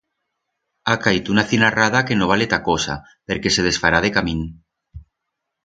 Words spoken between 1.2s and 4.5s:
una cinarrada que no vale ta cosa perque se desfará decamín.